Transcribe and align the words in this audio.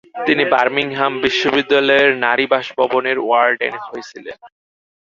তিনি 0.27 0.43
বার্মিংহাম 0.53 1.13
বিশ্ববিদ্যালয়ের 1.23 2.11
নারী 2.25 2.45
বাসভবনের 2.51 3.17
ওয়ার্ডেন 3.21 3.73
হয়েছিলেন। 3.87 4.37